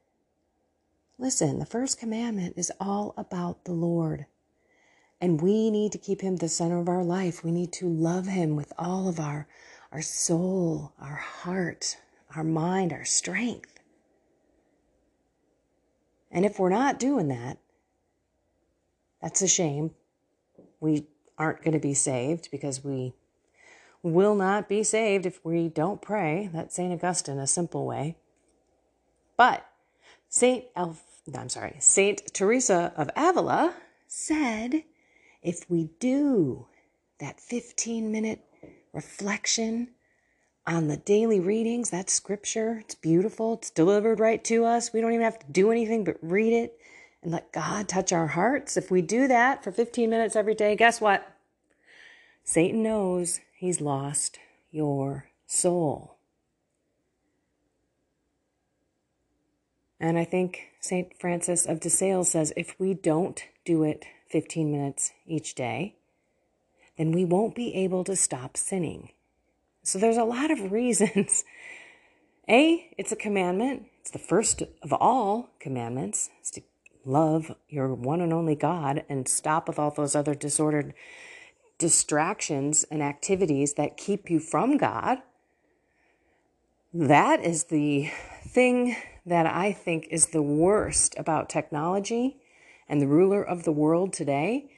Listen, 1.20 1.60
the 1.60 1.68
first 1.68 2.00
commandment 2.00 2.56
is 2.58 2.72
all 2.80 3.14
about 3.18 3.66
the 3.66 3.72
Lord. 3.72 4.26
And 5.22 5.40
we 5.40 5.70
need 5.70 5.92
to 5.92 6.00
keep 6.00 6.22
him 6.22 6.38
the 6.38 6.50
center 6.50 6.80
of 6.80 6.90
our 6.90 7.04
life. 7.04 7.44
We 7.44 7.52
need 7.52 7.72
to 7.74 7.88
love 7.88 8.26
him 8.26 8.56
with 8.56 8.74
all 8.80 9.08
of 9.08 9.20
our, 9.20 9.48
our 9.92 10.02
soul, 10.02 10.94
our 11.00 11.16
heart, 11.16 11.98
our 12.36 12.44
mind, 12.44 12.92
our 12.92 13.06
strength. 13.06 13.80
And 16.32 16.46
if 16.46 16.58
we're 16.58 16.70
not 16.70 16.98
doing 16.98 17.28
that, 17.28 17.60
that's 19.22 19.44
a 19.44 19.48
shame. 19.48 19.92
We 20.80 21.06
aren't 21.38 21.64
going 21.64 21.74
to 21.74 21.80
be 21.80 21.94
saved 21.94 22.50
because 22.52 22.84
we 22.84 23.14
will 24.02 24.36
not 24.36 24.68
be 24.68 24.84
saved 24.84 25.26
if 25.26 25.44
we 25.46 25.70
don't 25.70 26.02
pray. 26.02 26.50
That's 26.54 26.76
St. 26.76 26.92
Augustine, 26.92 27.40
a 27.40 27.48
simple 27.48 27.86
way. 27.86 28.18
But 29.38 29.66
St. 30.30 30.66
Elf, 30.76 31.04
I'm 31.38 31.50
sorry, 31.50 31.76
St. 31.80 32.34
Teresa 32.34 32.94
of 32.96 33.10
Avila 33.16 33.76
said 34.08 34.84
if 35.42 35.70
we 35.70 35.90
do 36.00 36.68
that 37.20 37.40
15 37.40 38.12
minute 38.12 38.42
reflection 38.94 39.90
on 40.66 40.88
the 40.88 40.98
daily 40.98 41.40
readings, 41.40 41.90
that 41.90 42.10
scripture. 42.10 42.80
It's 42.82 42.96
beautiful. 42.96 43.56
It's 43.56 43.70
delivered 43.70 44.20
right 44.20 44.44
to 44.46 44.66
us. 44.66 44.94
We 44.94 45.02
don't 45.02 45.12
even 45.12 45.26
have 45.26 45.40
to 45.40 45.52
do 45.52 45.72
anything 45.72 46.04
but 46.04 46.18
read 46.22 46.54
it 46.54 46.78
and 47.24 47.32
let 47.32 47.52
God 47.52 47.88
touch 47.88 48.12
our 48.12 48.28
hearts. 48.28 48.78
If 48.78 48.92
we 48.92 49.02
do 49.02 49.28
that 49.28 49.64
for 49.64 49.72
15 49.72 50.10
minutes 50.10 50.36
every 50.36 50.56
day, 50.56 50.76
guess 50.76 51.02
what? 51.02 51.36
Satan 52.44 52.84
knows 52.84 53.40
he's 53.56 53.80
lost 53.80 54.38
your 54.72 55.30
soul. 55.48 56.18
And 60.00 60.18
I 60.18 60.26
think 60.26 60.68
St. 60.82 61.14
Francis 61.18 61.66
of 61.66 61.80
de 61.80 61.90
Sales 61.90 62.30
says 62.30 62.52
if 62.58 62.78
we 62.78 62.94
don't 62.94 63.42
do 63.64 63.84
it 63.84 64.06
15 64.28 64.70
minutes 64.70 65.14
each 65.26 65.56
day, 65.56 65.96
then 66.98 67.14
we 67.14 67.24
won't 67.24 67.56
be 67.56 67.74
able 67.74 68.04
to 68.04 68.16
stop 68.16 68.58
sinning. 68.58 69.12
So 69.82 69.98
there's 69.98 70.18
a 70.18 70.26
lot 70.26 70.52
of 70.52 70.72
reasons. 70.74 71.46
A, 72.50 72.92
it's 72.98 73.14
a 73.14 73.16
commandment. 73.16 73.86
It's 74.02 74.12
the 74.12 74.20
first 74.20 74.62
of 74.82 74.92
all 74.92 75.52
commandments. 75.60 76.30
It's 76.42 76.52
to 76.52 76.62
love 77.06 77.56
your 77.68 77.94
one 77.94 78.22
and 78.22 78.34
only 78.34 78.56
God 78.56 79.04
and 79.10 79.28
stop 79.28 79.68
with 79.68 79.80
all 79.80 79.92
those 79.92 80.16
other 80.16 80.36
disordered 80.36 80.94
distractions 81.78 82.86
and 82.90 83.02
activities 83.02 83.74
that 83.74 83.98
keep 83.98 84.30
you 84.30 84.40
from 84.40 84.78
God. 84.78 85.20
That 86.94 87.44
is 87.44 87.66
the 87.66 88.10
thing 88.46 88.96
that 89.26 89.46
I 89.46 89.72
think 89.72 90.08
is 90.12 90.28
the 90.28 90.42
worst 90.42 91.16
about 91.18 91.50
technology 91.50 92.38
and 92.88 93.02
the 93.02 93.08
ruler 93.08 93.44
of 93.44 93.64
the 93.64 93.72
world 93.72 94.14
today. 94.14 94.70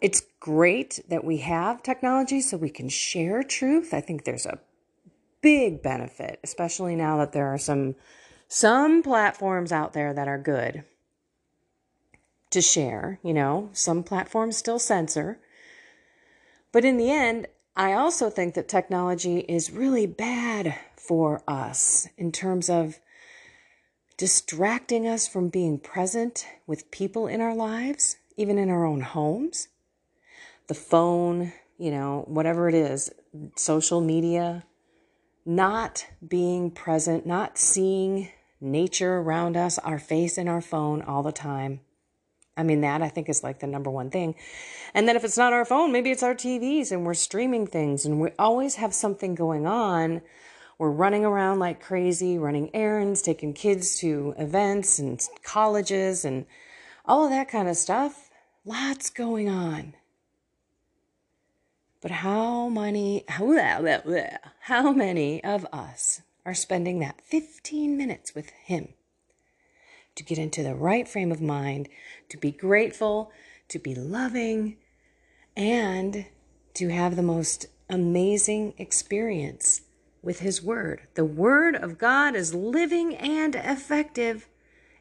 It's 0.00 0.22
great 0.40 1.00
that 1.08 1.24
we 1.24 1.38
have 1.38 1.82
technology 1.82 2.40
so 2.40 2.56
we 2.56 2.70
can 2.70 2.88
share 2.88 3.42
truth. 3.42 3.94
I 3.94 4.00
think 4.00 4.24
there's 4.24 4.46
a 4.46 4.58
big 5.40 5.82
benefit, 5.82 6.40
especially 6.44 6.96
now 6.96 7.16
that 7.18 7.32
there 7.32 7.48
are 7.48 7.58
some 7.58 7.94
some 8.48 9.02
platforms 9.02 9.72
out 9.72 9.94
there 9.94 10.12
that 10.12 10.28
are 10.28 10.38
good 10.38 10.84
to 12.52 12.60
share, 12.60 13.18
you 13.22 13.34
know, 13.34 13.70
some 13.72 14.02
platforms 14.02 14.56
still 14.56 14.78
censor. 14.78 15.38
But 16.72 16.84
in 16.84 16.96
the 16.96 17.10
end, 17.10 17.48
I 17.76 17.92
also 17.94 18.30
think 18.30 18.54
that 18.54 18.68
technology 18.68 19.40
is 19.40 19.70
really 19.70 20.06
bad 20.06 20.78
for 20.96 21.42
us 21.48 22.08
in 22.16 22.32
terms 22.32 22.68
of 22.68 23.00
distracting 24.16 25.06
us 25.06 25.26
from 25.26 25.48
being 25.48 25.78
present 25.78 26.46
with 26.66 26.90
people 26.90 27.26
in 27.26 27.40
our 27.40 27.54
lives, 27.54 28.16
even 28.36 28.58
in 28.58 28.68
our 28.70 28.84
own 28.84 29.00
homes. 29.00 29.68
The 30.68 30.74
phone, 30.74 31.52
you 31.78 31.90
know, 31.90 32.24
whatever 32.28 32.68
it 32.68 32.74
is, 32.74 33.10
social 33.56 34.00
media, 34.00 34.64
not 35.44 36.06
being 36.26 36.70
present, 36.70 37.26
not 37.26 37.58
seeing 37.58 38.28
nature 38.60 39.16
around 39.16 39.56
us, 39.56 39.78
our 39.78 39.98
face 39.98 40.38
in 40.38 40.46
our 40.46 40.60
phone 40.60 41.02
all 41.02 41.22
the 41.22 41.32
time. 41.32 41.80
I 42.56 42.62
mean, 42.62 42.82
that 42.82 43.02
I 43.02 43.08
think 43.08 43.28
is 43.28 43.42
like 43.42 43.60
the 43.60 43.66
number 43.66 43.90
one 43.90 44.10
thing. 44.10 44.34
And 44.94 45.08
then 45.08 45.16
if 45.16 45.24
it's 45.24 45.38
not 45.38 45.52
our 45.52 45.64
phone, 45.64 45.90
maybe 45.90 46.10
it's 46.10 46.22
our 46.22 46.34
TVs 46.34 46.92
and 46.92 47.06
we're 47.06 47.14
streaming 47.14 47.66
things 47.66 48.04
and 48.04 48.20
we 48.20 48.30
always 48.38 48.74
have 48.74 48.92
something 48.92 49.34
going 49.34 49.66
on. 49.66 50.20
We're 50.78 50.90
running 50.90 51.24
around 51.24 51.60
like 51.60 51.80
crazy, 51.80 52.38
running 52.38 52.70
errands, 52.74 53.22
taking 53.22 53.54
kids 53.54 53.98
to 54.00 54.34
events 54.36 54.98
and 54.98 55.20
colleges 55.42 56.24
and 56.24 56.44
all 57.06 57.24
of 57.24 57.30
that 57.30 57.48
kind 57.48 57.68
of 57.68 57.76
stuff. 57.76 58.30
Lots 58.64 59.08
going 59.08 59.48
on. 59.48 59.94
But 62.02 62.10
how 62.10 62.68
many, 62.68 63.24
how 63.28 64.92
many 64.92 65.42
of 65.42 65.66
us 65.72 66.20
are 66.44 66.54
spending 66.54 66.98
that 66.98 67.20
15 67.22 67.96
minutes 67.96 68.34
with 68.34 68.50
Him 68.50 68.88
to 70.14 70.24
get 70.24 70.38
into 70.38 70.62
the 70.62 70.74
right 70.74 71.08
frame 71.08 71.32
of 71.32 71.40
mind, 71.40 71.88
to 72.28 72.36
be 72.36 72.50
grateful, 72.50 73.30
to 73.68 73.78
be 73.78 73.94
loving, 73.94 74.76
and 75.56 76.26
to 76.74 76.88
have 76.88 77.16
the 77.16 77.22
most 77.22 77.66
amazing 77.88 78.74
experience 78.78 79.82
with 80.22 80.40
His 80.40 80.62
Word. 80.62 81.02
The 81.14 81.24
Word 81.24 81.76
of 81.76 81.98
God 81.98 82.34
is 82.34 82.54
living 82.54 83.14
and 83.16 83.54
effective, 83.54 84.48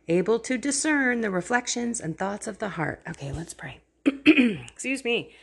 able 0.08 0.40
to 0.40 0.58
discern 0.58 1.22
the 1.22 1.32
reflections 1.32 2.02
and 2.02 2.18
thoughts 2.18 2.48
of 2.48 2.60
the 2.60 2.70
heart. 2.70 3.02
Okay, 3.08 3.32
let's 3.32 3.54
pray. 3.54 3.80
Excuse 4.06 5.04
me. 5.04 5.34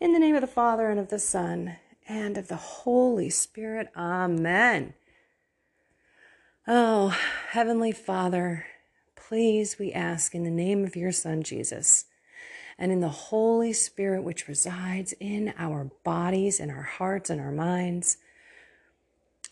In 0.00 0.12
the 0.12 0.18
name 0.18 0.34
of 0.34 0.40
the 0.40 0.46
Father, 0.46 0.88
and 0.88 1.00
of 1.00 1.08
the 1.08 1.18
Son, 1.18 1.76
and 2.08 2.36
of 2.36 2.48
the 2.48 2.56
Holy 2.56 3.30
Spirit. 3.30 3.88
Amen. 3.96 4.94
Oh, 6.66 7.16
Heavenly 7.50 7.92
Father, 7.92 8.66
please, 9.28 9.78
we 9.78 9.92
ask 9.92 10.34
in 10.34 10.44
the 10.44 10.50
name 10.50 10.84
of 10.84 10.96
your 10.96 11.12
Son, 11.12 11.42
Jesus, 11.42 12.04
and 12.78 12.92
in 12.92 13.00
the 13.00 13.08
Holy 13.08 13.72
Spirit 13.72 14.22
which 14.22 14.48
resides 14.48 15.14
in 15.18 15.54
our 15.56 15.90
bodies, 16.04 16.60
in 16.60 16.70
our 16.70 16.82
hearts, 16.82 17.30
and 17.30 17.40
our 17.40 17.52
minds, 17.52 18.18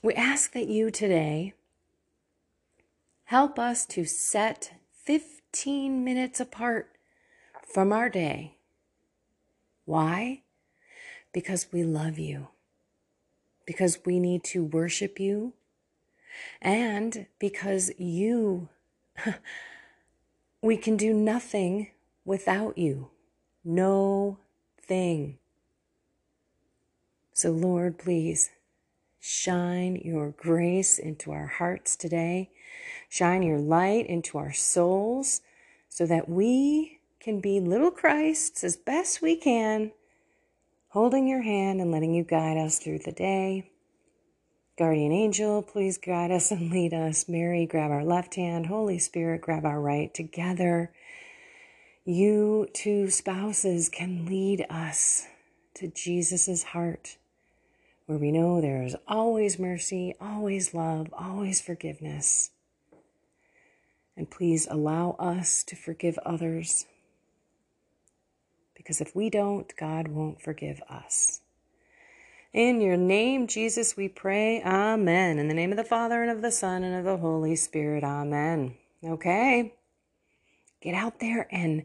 we 0.03 0.13
ask 0.15 0.53
that 0.53 0.69
you 0.69 0.91
today 0.91 1.55
help 3.25 3.59
us 3.59 3.87
to 3.87 4.05
set 4.05 4.75
15 5.05 6.05
minutes 6.05 6.39
apart 6.39 6.91
from 7.67 7.93
our 7.93 8.11
day. 8.11 8.57
Why? 9.87 10.43
Because 11.33 11.69
we 11.73 11.83
love 11.83 12.19
you, 12.19 12.49
because 13.65 14.01
we 14.05 14.21
need 14.21 14.45
to 14.45 14.65
worship 14.65 15.19
you 15.19 15.55
and 16.61 17.27
because 17.39 17.91
you, 17.99 18.69
we 20.63 20.77
can 20.77 20.97
do 20.97 21.13
nothing 21.13 21.91
without 22.25 22.79
you. 22.79 23.11
No 23.65 24.39
thing. 24.81 25.39
So, 27.33 27.51
Lord, 27.51 27.99
please 27.99 28.51
shine 29.21 29.97
your 29.97 30.31
grace 30.31 30.99
into 30.99 31.33
our 31.33 31.47
hearts 31.47 31.97
today. 31.97 32.51
Shine 33.09 33.43
your 33.43 33.59
light 33.59 34.07
into 34.07 34.39
our 34.39 34.53
souls 34.53 35.43
so 35.89 36.07
that 36.07 36.29
we 36.29 37.01
can 37.21 37.41
be 37.41 37.61
little 37.61 37.91
Christs 37.91 38.65
as 38.65 38.77
best 38.77 39.23
we 39.23 39.37
can, 39.37 39.93
holding 40.89 41.29
your 41.29 41.43
hand 41.43 41.81
and 41.81 41.93
letting 41.93 42.15
you 42.15 42.25
guide 42.25 42.57
us 42.57 42.79
through 42.79 42.99
the 42.99 43.13
day. 43.13 43.72
Guardian 44.83 45.13
angel, 45.13 45.63
please 45.63 45.97
guide 45.97 46.33
us 46.33 46.51
and 46.51 46.69
lead 46.69 46.93
us. 46.93 47.29
Mary, 47.29 47.67
grab 47.67 47.93
our 47.93 48.05
left 48.05 48.35
hand. 48.35 48.67
Holy 48.67 48.99
Spirit, 48.99 49.41
grab 49.41 49.65
our 49.65 49.81
right. 49.81 50.13
Together, 50.13 50.91
you 52.05 52.67
two 52.75 53.09
spouses 53.09 53.89
can 53.89 54.27
lead 54.27 54.67
us 54.69 55.29
to 55.75 55.87
Jesus' 55.87 56.65
heart, 56.65 57.17
where 58.07 58.19
we 58.19 58.33
know 58.33 58.61
there 58.61 58.83
is 58.83 58.97
always 59.07 59.57
mercy, 59.57 60.17
always 60.21 60.75
love, 60.75 61.15
always 61.17 61.61
forgiveness. 61.61 62.51
And 64.17 64.29
please 64.29 64.67
allow 64.69 65.15
us 65.21 65.63
to 65.63 65.77
forgive 65.77 66.19
others. 66.27 66.87
Because 68.75 69.01
if 69.01 69.15
we 69.15 69.31
don't, 69.31 69.73
God 69.77 70.09
won't 70.09 70.43
forgive 70.43 70.83
us. 70.91 71.42
In 72.53 72.83
your 72.83 72.99
name, 72.99 73.47
Jesus, 73.47 73.97
we 73.97 74.09
pray. 74.09 74.63
Amen. 74.63 75.39
In 75.39 75.49
the 75.49 75.55
name 75.55 75.71
of 75.71 75.79
the 75.79 75.85
Father, 75.85 76.21
and 76.21 76.31
of 76.31 76.43
the 76.43 76.51
Son, 76.51 76.85
and 76.85 76.95
of 76.95 77.05
the 77.05 77.17
Holy 77.17 77.57
Spirit. 77.57 78.05
Amen. 78.05 78.75
Okay. 79.03 79.73
Get 80.83 80.95
out 80.95 81.19
there 81.19 81.49
and 81.51 81.85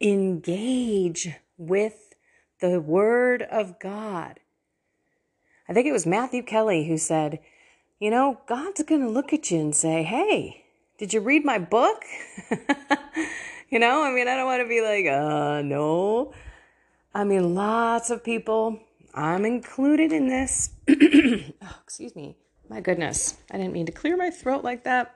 engage 0.00 1.28
with 1.58 2.14
the 2.60 2.80
Word 2.80 3.42
of 3.42 3.78
God. 3.78 4.40
I 5.68 5.74
think 5.74 5.86
it 5.86 5.92
was 5.92 6.06
Matthew 6.06 6.42
Kelly 6.42 6.88
who 6.88 6.96
said, 6.96 7.40
You 8.00 8.10
know, 8.10 8.40
God's 8.46 8.82
going 8.84 9.02
to 9.02 9.10
look 9.10 9.34
at 9.34 9.50
you 9.50 9.60
and 9.60 9.76
say, 9.76 10.04
Hey, 10.04 10.64
did 10.96 11.12
you 11.12 11.20
read 11.20 11.44
my 11.44 11.58
book? 11.58 12.02
you 13.68 13.78
know, 13.78 14.02
I 14.04 14.10
mean, 14.12 14.26
I 14.26 14.36
don't 14.36 14.46
want 14.46 14.62
to 14.62 14.68
be 14.68 14.80
like, 14.80 15.04
uh, 15.04 15.60
no. 15.60 16.32
I 17.14 17.24
mean, 17.24 17.54
lots 17.54 18.08
of 18.08 18.24
people 18.24 18.80
I'm 19.14 19.44
included 19.44 20.12
in 20.12 20.28
this. 20.28 20.70
oh, 20.88 21.78
excuse 21.82 22.14
me. 22.14 22.36
My 22.68 22.80
goodness. 22.80 23.36
I 23.50 23.56
didn't 23.56 23.72
mean 23.72 23.86
to 23.86 23.92
clear 23.92 24.16
my 24.16 24.30
throat 24.30 24.62
like 24.62 24.84
that. 24.84 25.14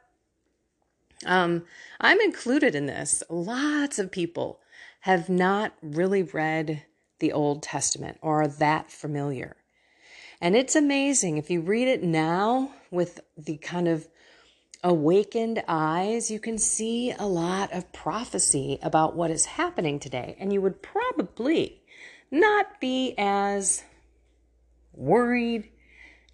Um, 1.24 1.64
I'm 2.00 2.20
included 2.20 2.74
in 2.74 2.86
this. 2.86 3.22
Lots 3.28 3.98
of 3.98 4.10
people 4.10 4.60
have 5.00 5.28
not 5.28 5.74
really 5.82 6.22
read 6.22 6.84
the 7.18 7.32
Old 7.32 7.62
Testament 7.62 8.18
or 8.22 8.42
are 8.42 8.48
that 8.48 8.90
familiar. 8.90 9.56
And 10.40 10.56
it's 10.56 10.74
amazing 10.74 11.38
if 11.38 11.50
you 11.50 11.60
read 11.60 11.86
it 11.86 12.02
now 12.02 12.72
with 12.90 13.20
the 13.36 13.58
kind 13.58 13.86
of 13.86 14.08
awakened 14.82 15.62
eyes, 15.68 16.30
you 16.30 16.40
can 16.40 16.58
see 16.58 17.12
a 17.12 17.26
lot 17.26 17.72
of 17.72 17.92
prophecy 17.92 18.78
about 18.82 19.14
what 19.14 19.30
is 19.30 19.44
happening 19.44 20.00
today. 20.00 20.36
And 20.40 20.52
you 20.52 20.60
would 20.60 20.82
probably 20.82 21.81
not 22.32 22.80
be 22.80 23.14
as 23.16 23.84
worried, 24.92 25.68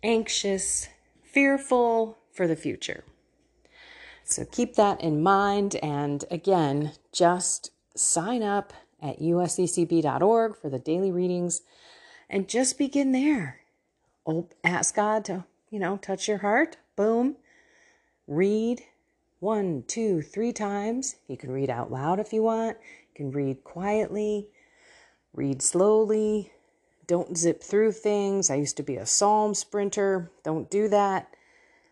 anxious, 0.02 0.88
fearful 1.22 2.16
for 2.32 2.46
the 2.46 2.56
future. 2.56 3.04
So 4.24 4.44
keep 4.44 4.74
that 4.76 5.00
in 5.00 5.22
mind. 5.22 5.76
And 5.76 6.24
again, 6.30 6.92
just 7.12 7.72
sign 7.94 8.42
up 8.42 8.72
at 9.02 9.20
usccb.org 9.20 10.56
for 10.56 10.70
the 10.70 10.78
daily 10.78 11.10
readings 11.10 11.62
and 12.30 12.48
just 12.48 12.78
begin 12.78 13.12
there. 13.12 13.60
Ask 14.62 14.94
God 14.94 15.24
to, 15.24 15.44
you 15.70 15.78
know, 15.78 15.96
touch 15.96 16.28
your 16.28 16.38
heart. 16.38 16.76
Boom. 16.94 17.36
Read 18.26 18.82
one, 19.40 19.84
two, 19.86 20.20
three 20.20 20.52
times. 20.52 21.16
You 21.26 21.36
can 21.36 21.50
read 21.50 21.70
out 21.70 21.90
loud 21.90 22.20
if 22.20 22.32
you 22.32 22.42
want. 22.42 22.76
You 22.82 23.14
can 23.14 23.30
read 23.30 23.64
quietly, 23.64 24.48
read 25.34 25.62
slowly, 25.62 26.52
don't 27.06 27.36
zip 27.36 27.62
through 27.62 27.92
things. 27.92 28.50
I 28.50 28.56
used 28.56 28.76
to 28.76 28.82
be 28.82 28.96
a 28.96 29.06
psalm 29.06 29.54
sprinter. 29.54 30.30
Don't 30.44 30.70
do 30.70 30.88
that. 30.88 31.34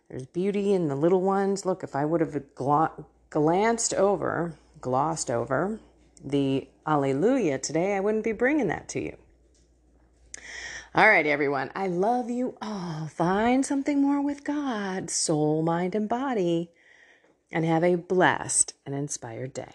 There's 0.08 0.26
beauty 0.26 0.72
in 0.72 0.88
the 0.88 0.96
little 0.96 1.22
ones. 1.22 1.64
Look, 1.64 1.82
if 1.82 1.96
I 1.96 2.04
would 2.04 2.20
have 2.20 2.54
gla- 2.54 3.04
glanced 3.30 3.94
over 3.94 4.54
glossed 4.80 5.30
over 5.30 5.80
the 6.24 6.68
Alleluia 6.86 7.58
today, 7.58 7.96
I 7.96 8.00
wouldn't 8.00 8.24
be 8.24 8.32
bringing 8.32 8.68
that 8.68 8.88
to 8.90 9.00
you. 9.00 9.16
All 10.94 11.08
right, 11.08 11.26
everyone. 11.26 11.70
I 11.74 11.88
love 11.88 12.30
you 12.30 12.56
all. 12.62 13.06
Find 13.08 13.66
something 13.66 14.00
more 14.00 14.22
with 14.22 14.44
God, 14.44 15.10
soul, 15.10 15.62
mind, 15.62 15.94
and 15.94 16.08
body, 16.08 16.70
and 17.50 17.64
have 17.64 17.84
a 17.84 17.96
blessed 17.96 18.74
and 18.86 18.94
inspired 18.94 19.52
day. 19.52 19.74